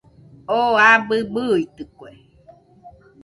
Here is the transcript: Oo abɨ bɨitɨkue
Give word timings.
Oo 0.57 0.73
abɨ 0.91 1.15
bɨitɨkue 1.33 2.09